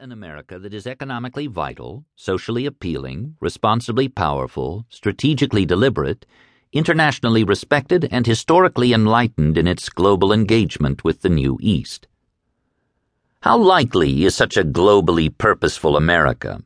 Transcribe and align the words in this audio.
an 0.00 0.12
America 0.12 0.58
that 0.58 0.72
is 0.72 0.86
economically 0.86 1.46
vital, 1.46 2.04
socially 2.16 2.64
appealing, 2.64 3.36
responsibly 3.40 4.08
powerful, 4.08 4.86
strategically 4.88 5.66
deliberate, 5.66 6.24
internationally 6.72 7.44
respected, 7.44 8.08
and 8.10 8.26
historically 8.26 8.92
enlightened 8.92 9.58
in 9.58 9.66
its 9.66 9.88
global 9.88 10.32
engagement 10.32 11.04
with 11.04 11.20
the 11.20 11.28
New 11.28 11.58
East. 11.60 12.08
How 13.40 13.58
likely 13.58 14.24
is 14.24 14.34
such 14.34 14.56
a 14.56 14.64
globally 14.64 15.28
purposeful 15.36 15.96
America? 15.96 16.62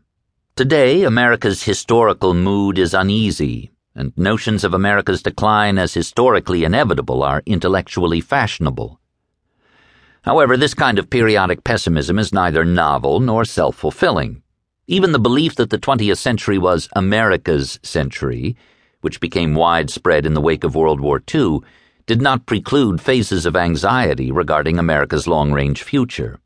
Today, 0.55 1.03
America's 1.03 1.65
historical 1.65 2.35
mood 2.35 2.79
is 2.79 2.95
uneasy, 2.95 3.73
and 3.95 4.17
notions 4.17 4.63
of 4.63 4.75
America's 4.75 5.23
decline 5.23 5.77
as 5.77 5.95
historically 5.95 6.63
inevitable 6.63 7.25
are 7.25 7.43
intellectually 7.47 8.21
fashionable. 8.21 8.98
However, 10.29 10.59
this 10.59 10.75
kind 10.75 10.99
of 10.99 11.09
periodic 11.09 11.65
pessimism 11.65 12.19
is 12.19 12.35
neither 12.35 12.63
novel 12.63 13.19
nor 13.19 13.47
self 13.47 13.77
fulfilling. 13.77 14.43
Even 14.87 15.13
the 15.13 15.19
belief 15.19 15.55
that 15.55 15.71
the 15.71 15.79
20th 15.79 16.19
century 16.19 16.59
was 16.59 16.87
America's 16.95 17.81
century, 17.83 18.55
which 19.01 19.21
became 19.21 19.55
widespread 19.55 20.27
in 20.27 20.35
the 20.35 20.43
wake 20.43 20.65
of 20.65 20.75
World 20.75 21.01
War 21.01 21.23
II, 21.35 21.61
did 22.05 22.21
not 22.21 22.45
preclude 22.45 23.01
phases 23.01 23.47
of 23.47 23.57
anxiety 23.57 24.31
regarding 24.31 24.79
America's 24.79 25.27
long 25.27 25.51
range 25.51 25.83
future. 25.83 26.39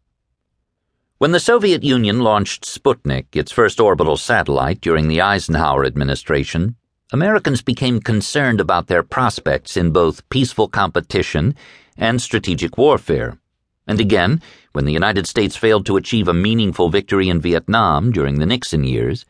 When 1.19 1.33
the 1.33 1.41
Soviet 1.41 1.83
Union 1.83 2.21
launched 2.21 2.65
Sputnik, 2.65 3.35
its 3.35 3.51
first 3.51 3.81
orbital 3.81 4.17
satellite, 4.17 4.81
during 4.81 5.09
the 5.09 5.21
Eisenhower 5.21 5.85
administration, 5.85 6.77
Americans 7.13 7.63
became 7.63 7.99
concerned 7.99 8.61
about 8.61 8.87
their 8.87 9.03
prospects 9.03 9.77
in 9.77 9.91
both 9.91 10.29
peaceful 10.29 10.69
competition 10.69 11.57
and 11.97 12.23
strategic 12.23 12.79
warfare. 12.79 13.39
And 13.87 14.01
again, 14.01 14.41
when 14.73 14.85
the 14.85 14.93
United 14.93 15.27
States 15.27 15.57
failed 15.57 15.87
to 15.87 15.97
achieve 15.97 16.29
a 16.29 16.35
meaningful 16.35 16.89
victory 16.89 17.29
in 17.29 17.41
Vietnam 17.41 18.13
during 18.13 18.39
the 18.39 18.47
Nixon 18.47 18.85
years, 18.85 19.25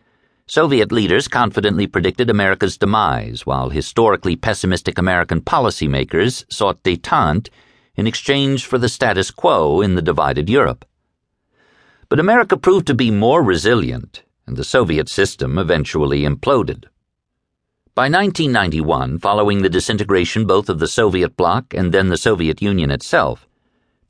Soviet 0.47 0.93
leaders 0.93 1.29
confidently 1.29 1.87
predicted 1.87 2.29
America's 2.29 2.77
demise, 2.77 3.47
while 3.47 3.71
historically 3.71 4.37
pessimistic 4.37 4.99
American 4.99 5.41
policymakers 5.41 6.45
sought 6.53 6.83
detente 6.83 7.49
in 7.97 8.07
exchange 8.07 8.67
for 8.67 8.77
the 8.77 8.89
status 8.89 9.31
quo 9.31 9.81
in 9.81 9.95
the 9.95 10.03
divided 10.03 10.51
Europe. 10.51 10.85
But 12.09 12.21
America 12.21 12.57
proved 12.57 12.87
to 12.89 12.95
be 12.95 13.11
more 13.11 13.43
resilient, 13.43 14.23
and 14.47 14.57
the 14.57 14.65
Soviet 14.65 15.09
system 15.09 15.59
eventually 15.59 16.23
imploded. 16.23 16.85
By 17.95 18.11
1991, 18.11 19.19
following 19.19 19.63
the 19.63 19.71
disintegration 19.71 20.47
both 20.47 20.69
of 20.69 20.79
the 20.79 20.89
Soviet 20.89 21.37
bloc 21.37 21.73
and 21.73 21.93
then 21.93 22.09
the 22.09 22.17
Soviet 22.17 22.61
Union 22.61 22.91
itself, 22.91 23.47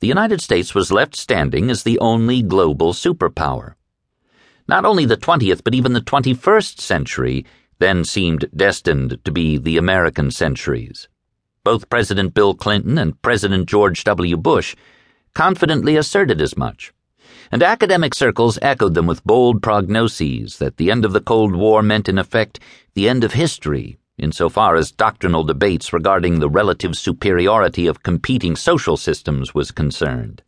the 0.03 0.09
United 0.09 0.41
States 0.41 0.75
was 0.75 0.91
left 0.91 1.15
standing 1.15 1.71
as 1.71 1.83
the 1.83 1.97
only 1.99 2.41
global 2.41 2.91
superpower. 2.91 3.75
Not 4.67 4.83
only 4.83 5.05
the 5.05 5.15
20th, 5.15 5.63
but 5.63 5.73
even 5.73 5.93
the 5.93 6.01
21st 6.01 6.81
century 6.81 7.45
then 7.79 8.03
seemed 8.03 8.49
destined 8.53 9.17
to 9.23 9.31
be 9.31 9.57
the 9.57 9.77
American 9.77 10.29
centuries. 10.29 11.07
Both 11.63 11.87
President 11.89 12.33
Bill 12.33 12.53
Clinton 12.53 12.97
and 12.97 13.21
President 13.21 13.69
George 13.69 14.03
W. 14.03 14.35
Bush 14.35 14.75
confidently 15.33 15.95
asserted 15.95 16.41
as 16.41 16.57
much, 16.57 16.91
and 17.49 17.63
academic 17.63 18.13
circles 18.13 18.59
echoed 18.61 18.95
them 18.95 19.07
with 19.07 19.23
bold 19.23 19.61
prognoses 19.61 20.57
that 20.57 20.75
the 20.75 20.91
end 20.91 21.05
of 21.05 21.13
the 21.13 21.21
Cold 21.21 21.55
War 21.55 21.81
meant, 21.81 22.09
in 22.09 22.17
effect, 22.17 22.59
the 22.93 23.07
end 23.07 23.23
of 23.23 23.31
history 23.31 23.97
insofar 24.17 24.75
as 24.75 24.91
doctrinal 24.91 25.43
debates 25.43 25.93
regarding 25.93 26.39
the 26.39 26.49
relative 26.49 26.95
superiority 26.95 27.87
of 27.87 28.03
competing 28.03 28.55
social 28.55 28.97
systems 28.97 29.53
was 29.53 29.71
concerned. 29.71 30.41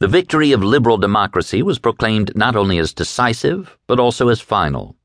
The 0.00 0.08
victory 0.08 0.52
of 0.52 0.62
liberal 0.62 0.98
democracy 0.98 1.62
was 1.62 1.78
proclaimed 1.78 2.36
not 2.36 2.54
only 2.54 2.78
as 2.78 2.92
decisive, 2.92 3.76
but 3.86 3.98
also 3.98 4.28
as 4.28 4.40
final. 4.40 4.96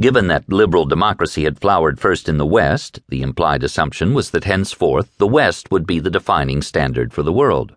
Given 0.00 0.28
that 0.28 0.52
liberal 0.52 0.84
democracy 0.84 1.44
had 1.44 1.58
flowered 1.58 1.98
first 1.98 2.28
in 2.28 2.38
the 2.38 2.46
West, 2.46 3.00
the 3.08 3.22
implied 3.22 3.64
assumption 3.64 4.14
was 4.14 4.30
that 4.30 4.44
henceforth 4.44 5.16
the 5.18 5.26
West 5.26 5.70
would 5.70 5.86
be 5.86 5.98
the 5.98 6.10
defining 6.10 6.62
standard 6.62 7.12
for 7.12 7.22
the 7.22 7.32
world. 7.32 7.74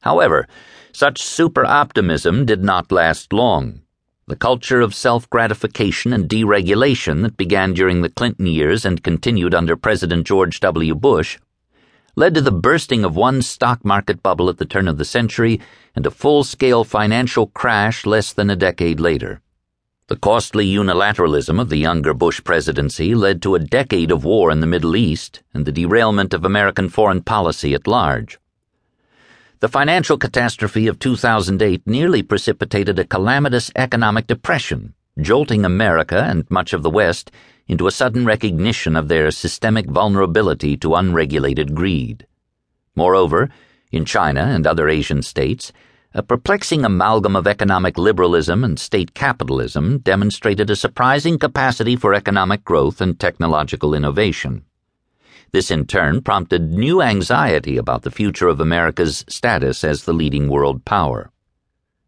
However, 0.00 0.46
such 0.92 1.20
super 1.20 1.66
optimism 1.66 2.46
did 2.46 2.62
not 2.64 2.90
last 2.90 3.32
long. 3.32 3.82
The 4.28 4.34
culture 4.34 4.80
of 4.80 4.92
self 4.92 5.30
gratification 5.30 6.12
and 6.12 6.28
deregulation 6.28 7.22
that 7.22 7.36
began 7.36 7.74
during 7.74 8.02
the 8.02 8.08
Clinton 8.08 8.46
years 8.46 8.84
and 8.84 9.00
continued 9.00 9.54
under 9.54 9.76
President 9.76 10.26
George 10.26 10.58
W. 10.58 10.96
Bush 10.96 11.38
led 12.16 12.34
to 12.34 12.40
the 12.40 12.50
bursting 12.50 13.04
of 13.04 13.14
one 13.14 13.40
stock 13.40 13.84
market 13.84 14.24
bubble 14.24 14.48
at 14.48 14.58
the 14.58 14.64
turn 14.64 14.88
of 14.88 14.98
the 14.98 15.04
century 15.04 15.60
and 15.94 16.04
a 16.06 16.10
full 16.10 16.42
scale 16.42 16.82
financial 16.82 17.46
crash 17.46 18.04
less 18.04 18.32
than 18.32 18.50
a 18.50 18.56
decade 18.56 18.98
later. 18.98 19.42
The 20.08 20.16
costly 20.16 20.66
unilateralism 20.66 21.60
of 21.60 21.68
the 21.68 21.78
younger 21.78 22.12
Bush 22.12 22.42
presidency 22.42 23.14
led 23.14 23.40
to 23.42 23.54
a 23.54 23.60
decade 23.60 24.10
of 24.10 24.24
war 24.24 24.50
in 24.50 24.58
the 24.58 24.66
Middle 24.66 24.96
East 24.96 25.44
and 25.54 25.64
the 25.64 25.70
derailment 25.70 26.34
of 26.34 26.44
American 26.44 26.88
foreign 26.88 27.22
policy 27.22 27.74
at 27.74 27.86
large. 27.86 28.40
The 29.60 29.68
financial 29.68 30.18
catastrophe 30.18 30.86
of 30.86 30.98
2008 30.98 31.86
nearly 31.86 32.22
precipitated 32.22 32.98
a 32.98 33.06
calamitous 33.06 33.70
economic 33.74 34.26
depression, 34.26 34.92
jolting 35.18 35.64
America 35.64 36.24
and 36.28 36.44
much 36.50 36.74
of 36.74 36.82
the 36.82 36.90
West 36.90 37.30
into 37.66 37.86
a 37.86 37.90
sudden 37.90 38.26
recognition 38.26 38.96
of 38.96 39.08
their 39.08 39.30
systemic 39.30 39.86
vulnerability 39.86 40.76
to 40.76 40.94
unregulated 40.94 41.74
greed. 41.74 42.26
Moreover, 42.94 43.48
in 43.90 44.04
China 44.04 44.42
and 44.42 44.66
other 44.66 44.90
Asian 44.90 45.22
states, 45.22 45.72
a 46.12 46.22
perplexing 46.22 46.84
amalgam 46.84 47.34
of 47.34 47.46
economic 47.46 47.96
liberalism 47.96 48.62
and 48.62 48.78
state 48.78 49.14
capitalism 49.14 50.00
demonstrated 50.00 50.68
a 50.68 50.76
surprising 50.76 51.38
capacity 51.38 51.96
for 51.96 52.12
economic 52.12 52.62
growth 52.62 53.00
and 53.00 53.18
technological 53.18 53.94
innovation. 53.94 54.66
This 55.52 55.70
in 55.70 55.86
turn 55.86 56.22
prompted 56.22 56.72
new 56.72 57.00
anxiety 57.00 57.76
about 57.76 58.02
the 58.02 58.10
future 58.10 58.48
of 58.48 58.60
America's 58.60 59.24
status 59.28 59.84
as 59.84 60.04
the 60.04 60.12
leading 60.12 60.48
world 60.48 60.84
power. 60.84 61.30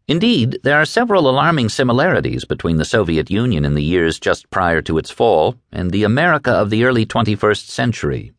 Indeed, 0.07 0.59
there 0.63 0.81
are 0.81 0.85
several 0.85 1.29
alarming 1.29 1.69
similarities 1.69 2.43
between 2.43 2.77
the 2.77 2.85
Soviet 2.85 3.29
Union 3.29 3.63
in 3.63 3.75
the 3.75 3.83
years 3.83 4.19
just 4.19 4.49
prior 4.49 4.81
to 4.81 4.97
its 4.97 5.11
fall 5.11 5.55
and 5.71 5.91
the 5.91 6.03
America 6.03 6.51
of 6.51 6.71
the 6.71 6.83
early 6.83 7.05
21st 7.05 7.67
century. 7.67 8.31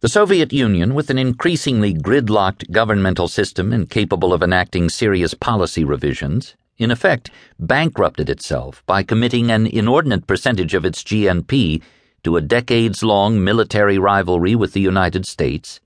The 0.00 0.08
Soviet 0.08 0.52
Union, 0.52 0.94
with 0.94 1.10
an 1.10 1.18
increasingly 1.18 1.94
gridlocked 1.94 2.70
governmental 2.70 3.28
system 3.28 3.72
incapable 3.72 4.32
of 4.32 4.42
enacting 4.42 4.88
serious 4.88 5.34
policy 5.34 5.84
revisions, 5.84 6.54
in 6.76 6.90
effect 6.90 7.30
bankrupted 7.58 8.28
itself 8.28 8.82
by 8.86 9.02
committing 9.02 9.50
an 9.50 9.66
inordinate 9.66 10.26
percentage 10.26 10.74
of 10.74 10.84
its 10.84 11.02
GNP 11.02 11.82
to 12.24 12.36
a 12.36 12.40
decades 12.40 13.02
long 13.02 13.42
military 13.42 13.98
rivalry 13.98 14.54
with 14.54 14.72
the 14.72 14.80
United 14.80 15.26
States, 15.26 15.80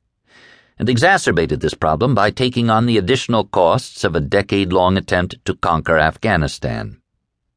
and 0.79 0.89
exacerbated 0.89 1.61
this 1.61 1.75
problem 1.75 2.15
by 2.15 2.31
taking 2.31 2.69
on 2.69 2.87
the 2.87 2.99
additional 2.99 3.45
costs 3.45 4.05
of 4.05 4.15
a 4.15 4.21
decade 4.21 4.73
long 4.73 4.97
attempt 4.97 5.37
to 5.45 5.55
conquer 5.55 5.99
Afghanistan. 5.99 7.01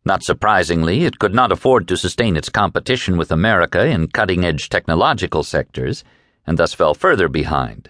Not 0.06 0.24
surprisingly, 0.24 1.04
it 1.04 1.20
could 1.20 1.34
not 1.34 1.52
afford 1.52 1.88
to 1.88 1.98
sustain 1.98 2.38
its 2.38 2.50
competition 2.50 3.18
with 3.18 3.32
America 3.32 3.86
in 3.86 4.08
cutting 4.08 4.46
edge 4.46 4.70
technological 4.70 5.44
sectors, 5.44 6.04
and 6.46 6.58
thus 6.58 6.74
fell 6.74 6.94
further 6.94 7.28
behind. 7.28 7.90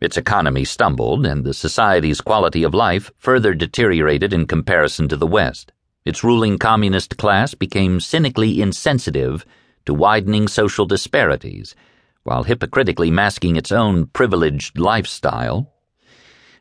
Its 0.00 0.18
economy 0.18 0.64
stumbled, 0.66 1.24
and 1.24 1.44
the 1.44 1.54
society's 1.54 2.20
quality 2.20 2.62
of 2.64 2.74
life 2.74 3.10
further 3.16 3.54
deteriorated 3.54 4.32
in 4.32 4.46
comparison 4.46 5.08
to 5.08 5.16
the 5.16 5.26
West. 5.26 5.72
Its 6.04 6.22
ruling 6.22 6.58
communist 6.58 7.16
class 7.16 7.54
became 7.54 7.98
cynically 7.98 8.60
insensitive 8.60 9.46
to 9.86 9.94
widening 9.94 10.48
social 10.48 10.86
disparities, 10.86 11.74
while 12.22 12.44
hypocritically 12.44 13.10
masking 13.10 13.56
its 13.56 13.70
own 13.70 14.06
privileged 14.06 14.78
lifestyle. 14.78 15.70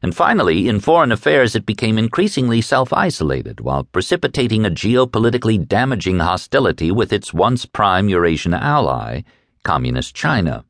And 0.02 0.14
finally, 0.14 0.68
in 0.68 0.82
foreign 0.82 1.14
affairs, 1.14 1.56
it 1.56 1.66
became 1.66 1.98
increasingly 1.98 2.60
self 2.60 2.92
isolated 2.92 3.62
while 3.62 3.86
precipitating 3.86 4.66
a 4.66 4.70
geopolitically 4.70 5.66
damaging 5.66 6.20
hostility 6.20 6.92
with 6.92 7.14
its 7.14 7.34
once 7.34 7.66
prime 7.66 8.10
Eurasian 8.10 8.54
ally, 8.54 9.22
Communist 9.64 10.14
China. 10.14 10.66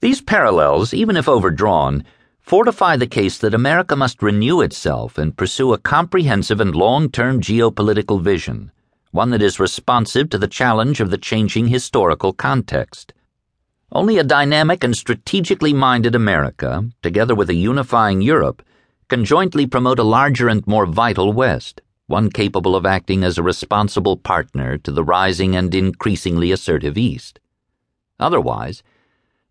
These 0.00 0.20
parallels, 0.20 0.92
even 0.92 1.16
if 1.16 1.28
overdrawn, 1.28 2.04
fortify 2.40 2.96
the 2.96 3.06
case 3.06 3.38
that 3.38 3.54
America 3.54 3.94
must 3.94 4.20
renew 4.20 4.60
itself 4.60 5.16
and 5.16 5.36
pursue 5.36 5.72
a 5.72 5.78
comprehensive 5.78 6.60
and 6.60 6.74
long 6.74 7.08
term 7.08 7.40
geopolitical 7.40 8.20
vision 8.20 8.72
one 9.12 9.30
that 9.30 9.42
is 9.42 9.60
responsive 9.60 10.30
to 10.30 10.38
the 10.38 10.48
challenge 10.48 10.98
of 10.98 11.10
the 11.10 11.18
changing 11.18 11.68
historical 11.68 12.32
context. 12.32 13.12
Only 13.92 14.16
a 14.16 14.24
dynamic 14.24 14.82
and 14.82 14.96
strategically 14.96 15.74
minded 15.74 16.14
America, 16.14 16.88
together 17.02 17.34
with 17.34 17.50
a 17.50 17.54
unifying 17.54 18.22
Europe, 18.22 18.62
can 19.08 19.26
jointly 19.26 19.66
promote 19.66 19.98
a 19.98 20.02
larger 20.02 20.48
and 20.48 20.66
more 20.66 20.86
vital 20.86 21.30
West, 21.34 21.82
one 22.06 22.30
capable 22.30 22.74
of 22.74 22.86
acting 22.86 23.22
as 23.22 23.36
a 23.36 23.42
responsible 23.42 24.16
partner 24.16 24.78
to 24.78 24.90
the 24.90 25.04
rising 25.04 25.54
and 25.54 25.74
increasingly 25.74 26.50
assertive 26.50 26.96
East. 26.96 27.38
Otherwise, 28.18 28.82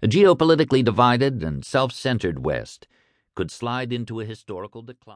a 0.02 0.08
geopolitically 0.08 0.84
divided 0.84 1.44
and 1.44 1.64
self 1.64 1.92
centered 1.92 2.44
West 2.44 2.88
could 3.36 3.52
slide 3.52 3.94
into 3.94 4.20
a 4.20 4.26
historical 4.26 4.82
decline. 4.82 5.10